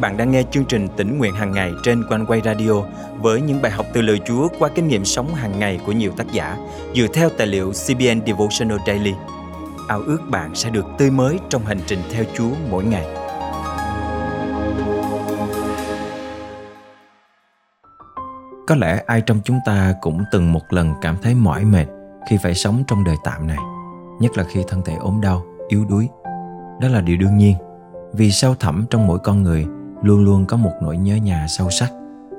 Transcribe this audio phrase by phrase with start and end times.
[0.00, 2.72] bạn đang nghe chương trình tỉnh nguyện hàng ngày trên quanh quay radio
[3.20, 6.12] với những bài học từ lời Chúa qua kinh nghiệm sống hàng ngày của nhiều
[6.16, 6.56] tác giả
[6.94, 9.14] dựa theo tài liệu CBN Devotional Daily.
[9.88, 13.06] Ao ước bạn sẽ được tươi mới trong hành trình theo Chúa mỗi ngày.
[18.66, 21.86] Có lẽ ai trong chúng ta cũng từng một lần cảm thấy mỏi mệt
[22.30, 23.58] khi phải sống trong đời tạm này,
[24.20, 26.08] nhất là khi thân thể ốm đau, yếu đuối.
[26.80, 27.56] Đó là điều đương nhiên,
[28.12, 29.66] vì sâu thẳm trong mỗi con người
[30.02, 31.92] luôn luôn có một nỗi nhớ nhà sâu sắc,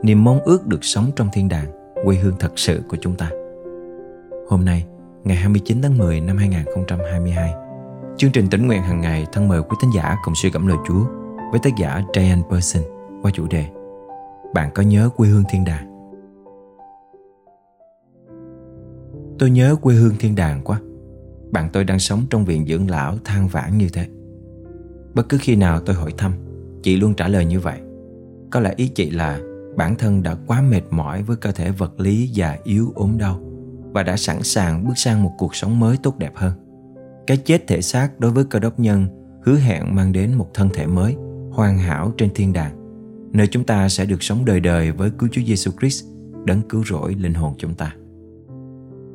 [0.03, 1.65] niềm mong ước được sống trong thiên đàng,
[2.03, 3.29] quê hương thật sự của chúng ta.
[4.49, 4.85] Hôm nay,
[5.23, 7.53] ngày 29 tháng 10 năm 2022,
[8.17, 10.77] chương trình tỉnh nguyện hàng ngày thân mời quý thính giả cùng suy gẫm lời
[10.87, 11.05] Chúa
[11.51, 12.83] với tác giả Diane Person
[13.21, 13.65] qua chủ đề
[14.53, 15.89] Bạn có nhớ quê hương thiên đàng?
[19.39, 20.81] Tôi nhớ quê hương thiên đàng quá.
[21.51, 24.07] Bạn tôi đang sống trong viện dưỡng lão than vãn như thế.
[25.13, 26.33] Bất cứ khi nào tôi hỏi thăm,
[26.83, 27.79] chị luôn trả lời như vậy.
[28.51, 29.39] Có lẽ ý chị là
[29.77, 33.39] bản thân đã quá mệt mỏi với cơ thể vật lý già yếu ốm đau
[33.93, 36.53] và đã sẵn sàng bước sang một cuộc sống mới tốt đẹp hơn.
[37.27, 39.07] Cái chết thể xác đối với cơ đốc nhân
[39.45, 41.15] hứa hẹn mang đến một thân thể mới,
[41.51, 42.79] hoàn hảo trên thiên đàng,
[43.33, 46.05] nơi chúng ta sẽ được sống đời đời với cứu Chúa Giêsu Christ,
[46.45, 47.95] đấng cứu rỗi linh hồn chúng ta.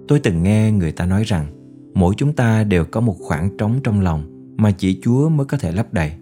[0.09, 1.47] Tôi từng nghe người ta nói rằng
[1.95, 5.59] mỗi chúng ta đều có một khoảng trống trong lòng mà chỉ Chúa mới có
[5.59, 6.12] thể lấp đầy.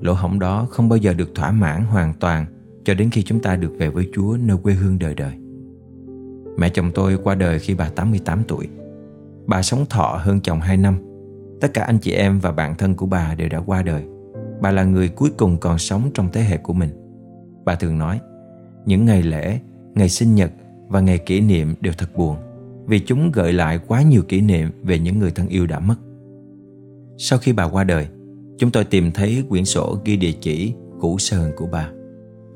[0.00, 2.46] Lỗ hổng đó không bao giờ được thỏa mãn hoàn toàn
[2.84, 5.32] cho đến khi chúng ta được về với Chúa nơi quê hương đời đời.
[6.58, 8.68] Mẹ chồng tôi qua đời khi bà 88 tuổi.
[9.46, 10.98] Bà sống thọ hơn chồng 2 năm.
[11.60, 14.04] Tất cả anh chị em và bạn thân của bà đều đã qua đời.
[14.60, 16.90] Bà là người cuối cùng còn sống trong thế hệ của mình.
[17.64, 18.20] Bà thường nói,
[18.86, 19.60] những ngày lễ,
[19.94, 20.50] ngày sinh nhật
[20.88, 22.36] và ngày kỷ niệm đều thật buồn
[22.86, 25.96] vì chúng gợi lại quá nhiều kỷ niệm về những người thân yêu đã mất.
[27.18, 28.08] Sau khi bà qua đời,
[28.58, 31.90] chúng tôi tìm thấy quyển sổ ghi địa chỉ cũ sờn của bà.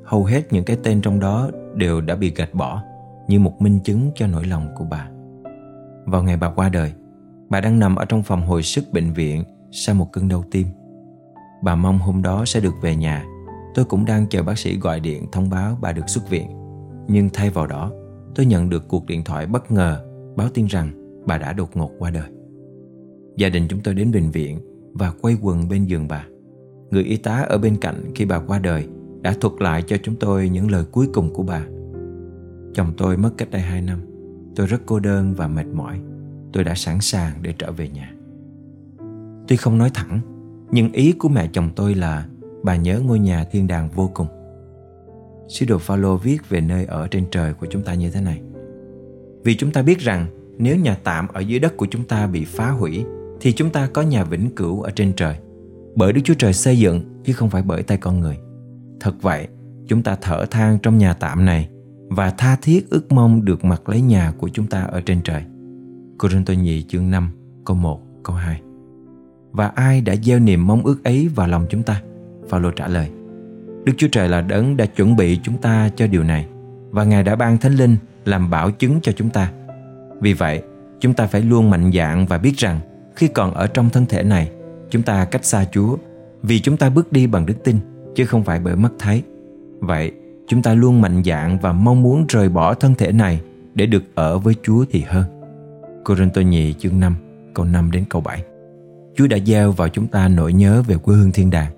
[0.04, 2.82] Hầu hết những cái tên trong đó đều đã bị gạch bỏ
[3.28, 5.08] như một minh chứng cho nỗi lòng của bà.
[6.04, 6.92] Vào ngày bà qua đời,
[7.48, 10.66] bà đang nằm ở trong phòng hồi sức bệnh viện sau một cơn đau tim.
[11.62, 13.24] Bà mong hôm đó sẽ được về nhà.
[13.74, 16.48] Tôi cũng đang chờ bác sĩ gọi điện thông báo bà được xuất viện.
[17.08, 17.92] Nhưng thay vào đó,
[18.34, 20.04] tôi nhận được cuộc điện thoại bất ngờ
[20.36, 20.90] báo tin rằng
[21.26, 22.28] bà đã đột ngột qua đời.
[23.36, 24.58] Gia đình chúng tôi đến bệnh viện
[24.92, 26.26] và quay quần bên giường bà.
[26.90, 28.88] Người y tá ở bên cạnh khi bà qua đời
[29.20, 31.64] đã thuật lại cho chúng tôi những lời cuối cùng của bà.
[32.74, 33.98] Chồng tôi mất cách đây 2 năm.
[34.56, 36.00] Tôi rất cô đơn và mệt mỏi.
[36.52, 38.12] Tôi đã sẵn sàng để trở về nhà.
[39.48, 40.20] Tuy không nói thẳng,
[40.70, 42.26] nhưng ý của mẹ chồng tôi là
[42.62, 44.26] bà nhớ ngôi nhà thiên đàng vô cùng.
[45.48, 48.40] Sứ đồ Phaolô viết về nơi ở trên trời của chúng ta như thế này.
[49.44, 50.26] Vì chúng ta biết rằng
[50.58, 53.04] nếu nhà tạm ở dưới đất của chúng ta bị phá hủy
[53.40, 55.36] thì chúng ta có nhà vĩnh cửu ở trên trời.
[55.96, 58.38] Bởi Đức Chúa Trời xây dựng chứ không phải bởi tay con người.
[59.00, 59.48] Thật vậy,
[59.86, 61.68] chúng ta thở than trong nhà tạm này
[62.08, 65.42] và tha thiết ước mong được mặc lấy nhà của chúng ta ở trên trời.
[66.18, 67.30] Cô Rinh Tô Nhị chương 5
[67.64, 68.60] câu 1 câu 2
[69.50, 72.02] Và ai đã gieo niềm mong ước ấy vào lòng chúng ta?
[72.48, 73.10] Phaolô trả lời
[73.84, 76.46] Đức Chúa Trời là đấng đã chuẩn bị chúng ta cho điều này
[76.90, 79.52] và Ngài đã ban Thánh Linh làm bảo chứng cho chúng ta.
[80.20, 80.62] Vì vậy,
[81.00, 82.80] chúng ta phải luôn mạnh dạn và biết rằng
[83.18, 84.50] khi còn ở trong thân thể này,
[84.90, 85.96] chúng ta cách xa Chúa
[86.42, 87.76] vì chúng ta bước đi bằng đức tin
[88.14, 89.22] chứ không phải bởi mắt thấy.
[89.80, 90.12] Vậy,
[90.48, 93.40] chúng ta luôn mạnh dạn và mong muốn rời bỏ thân thể này
[93.74, 95.24] để được ở với Chúa thì hơn.
[96.04, 97.14] Corinto nhì chương 5,
[97.54, 98.42] câu 5 đến câu 7.
[99.16, 101.72] Chúa đã gieo vào chúng ta nỗi nhớ về quê hương thiên đàng.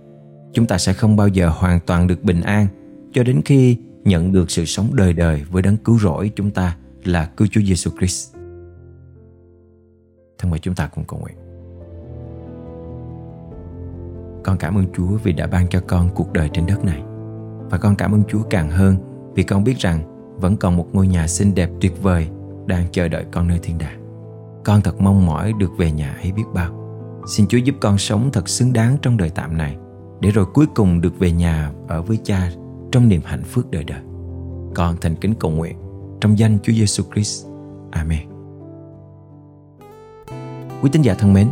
[0.53, 2.67] Chúng ta sẽ không bao giờ hoàn toàn được bình an
[3.13, 6.77] cho đến khi nhận được sự sống đời đời với đấng cứu rỗi chúng ta
[7.05, 8.40] là cứu Chúa Giêsu Christ.
[10.41, 11.37] Thân mời chúng ta cùng cầu nguyện.
[14.45, 17.03] Con cảm ơn Chúa vì đã ban cho con cuộc đời trên đất này.
[17.71, 18.97] Và con cảm ơn Chúa càng hơn
[19.35, 20.01] vì con biết rằng
[20.41, 22.29] vẫn còn một ngôi nhà xinh đẹp tuyệt vời
[22.67, 24.01] đang chờ đợi con nơi thiên đàng.
[24.65, 26.73] Con thật mong mỏi được về nhà ấy biết bao.
[27.27, 29.77] Xin Chúa giúp con sống thật xứng đáng trong đời tạm này,
[30.21, 32.51] để rồi cuối cùng được về nhà ở với cha
[32.93, 34.01] trong niềm hạnh phúc đời đời.
[34.75, 35.77] Con thành kính cầu nguyện
[36.21, 37.47] trong danh Chúa Giêsu Christ.
[37.91, 38.30] Amen.
[40.83, 41.49] Quý tín giả thân mến,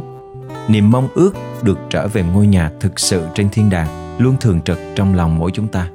[0.69, 1.33] niềm mong ước
[1.63, 5.39] được trở về ngôi nhà thực sự trên thiên đàng luôn thường trực trong lòng
[5.39, 5.89] mỗi chúng ta.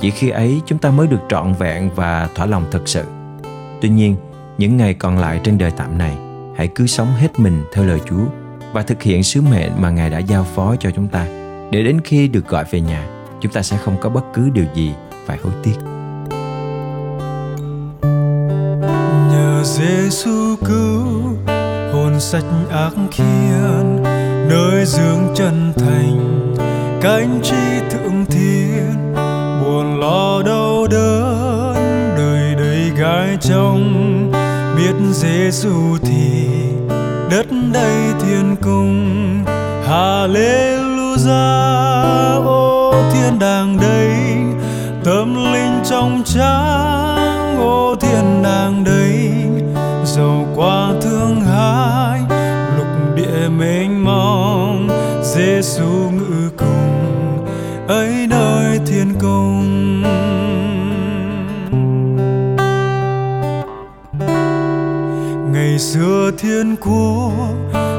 [0.00, 3.04] Chỉ khi ấy chúng ta mới được trọn vẹn và thỏa lòng thật sự.
[3.80, 4.16] Tuy nhiên,
[4.58, 6.16] những ngày còn lại trên đời tạm này,
[6.56, 8.24] hãy cứ sống hết mình theo lời Chúa
[8.72, 11.26] và thực hiện sứ mệnh mà Ngài đã giao phó cho chúng ta
[11.70, 13.08] để đến khi được gọi về nhà
[13.40, 14.92] chúng ta sẽ không có bất cứ điều gì
[15.26, 15.76] phải hối tiếc
[19.30, 21.53] nhờ Giêsu cứu
[22.24, 24.02] sạch ác khiên
[24.48, 26.54] nơi dương chân thành,
[27.02, 29.14] cánh chi thượng thiên.
[29.64, 31.74] Buồn lo đau đớn,
[32.16, 33.82] đời đầy gai trong
[34.76, 36.48] biết dễ dù thì
[37.30, 39.44] đất đây thiên cung.
[39.88, 41.34] Hallelujah,
[42.46, 44.16] ô thiên đàng đây.
[45.04, 49.03] Tâm linh trong trắng ô thiên đàng đây.
[55.74, 57.46] Giêsu ngự cùng,
[57.88, 60.02] ấy nơi thiên cung.
[65.52, 67.32] Ngày xưa thiên quốc,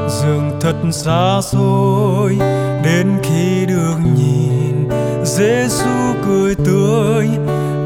[0.08, 2.36] dường thật xa xôi,
[2.84, 4.88] đến khi được nhìn,
[5.24, 7.28] Giêsu cười tươi.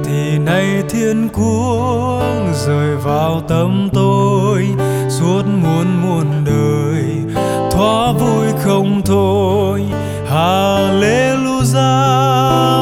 [0.04, 2.22] Thì nay thiên quốc
[2.66, 4.66] rời vào tâm tôi,
[5.08, 7.29] suốt muôn muôn đời
[7.90, 9.84] có vui không thôi.
[10.30, 11.80] Hallelujah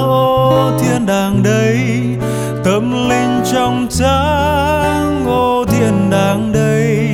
[0.09, 1.77] ô thiên đàng đây.
[2.65, 7.09] Tâm linh trong trắng ô thiên đàng đây.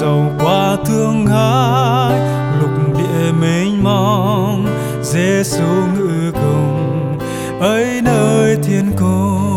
[0.00, 2.20] Dầu qua thương hại,
[2.60, 4.66] lục địa mênh mông.
[5.02, 5.64] Giêsu
[5.98, 7.18] ngự cùng
[7.60, 9.51] ấy nơi thiên cung.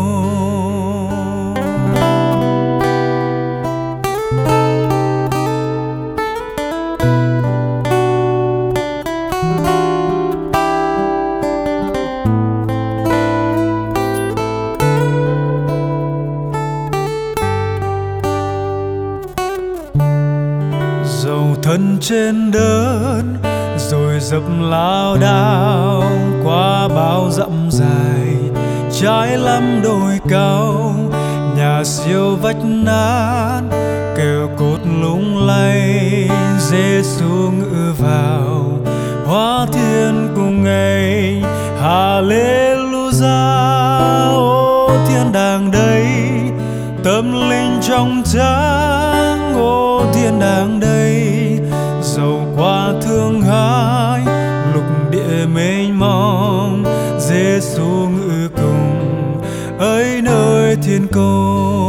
[21.76, 23.36] Dầu trên đớn
[23.78, 26.02] rồi dập lao đao
[26.44, 28.36] qua bao dặm dài.
[29.00, 30.94] Trái lắm đồi cao,
[31.56, 33.60] nhà siêu vách nát,
[34.16, 36.28] kêu cột lung lay
[37.02, 38.78] xuống ngự vào.
[39.26, 41.42] Hóa thiên cùng ngày,
[41.82, 43.24] Hallelujah,
[44.34, 46.06] ô thiên đàng đây.
[47.04, 51.45] Tâm linh trong trắng ô thiên đàng đây
[52.26, 54.20] dầu qua thương hãi,
[54.74, 56.84] lục địa mênh mông
[57.18, 59.40] Giêsu ngự cùng
[59.78, 61.85] ấy nơi thiên cung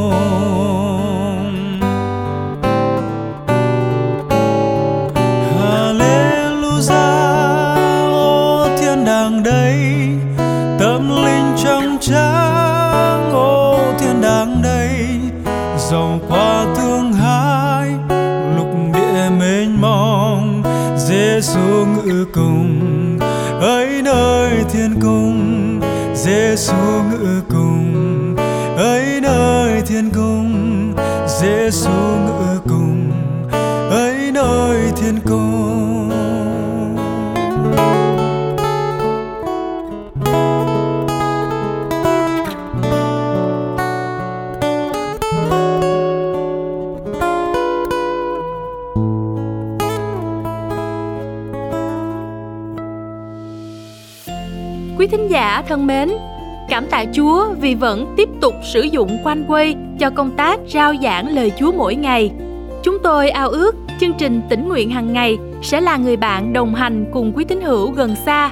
[22.06, 23.20] ngự cùng,
[23.62, 25.80] ấy nơi thiên cung
[26.16, 26.74] Giêsu
[27.12, 28.36] ngự cùng,
[28.78, 30.94] ấy nơi thiên cung
[31.28, 32.67] Giêsu ngự cùng
[55.08, 56.10] Quý thính giả thân mến,
[56.70, 60.94] cảm tạ Chúa vì vẫn tiếp tục sử dụng quanh quay cho công tác rao
[61.04, 62.32] giảng lời Chúa mỗi ngày.
[62.84, 66.76] Chúng tôi ao ước chương trình tỉnh nguyện hàng ngày sẽ là người bạn đồng
[66.76, 68.52] hành cùng quý tín hữu gần xa.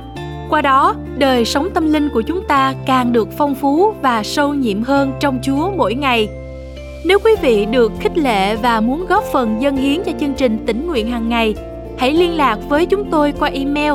[0.49, 4.53] Qua đó, đời sống tâm linh của chúng ta càng được phong phú và sâu
[4.53, 6.27] nhiệm hơn trong Chúa mỗi ngày.
[7.05, 10.57] Nếu quý vị được khích lệ và muốn góp phần dân hiến cho chương trình
[10.65, 11.55] tỉnh nguyện hàng ngày,
[11.97, 13.93] hãy liên lạc với chúng tôi qua email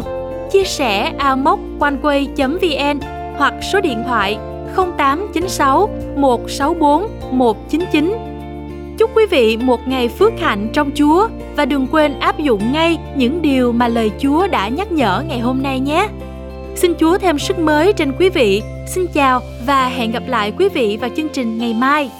[0.52, 3.00] chia sẻ amoconeway.vn
[3.37, 4.38] hoặc số điện thoại
[4.76, 8.16] 0896 164 199.
[8.99, 12.99] Chúc quý vị một ngày phước hạnh trong Chúa và đừng quên áp dụng ngay
[13.16, 16.09] những điều mà lời Chúa đã nhắc nhở ngày hôm nay nhé.
[16.76, 18.62] Xin Chúa thêm sức mới trên quý vị.
[18.87, 22.11] Xin chào và hẹn gặp lại quý vị vào chương trình ngày mai.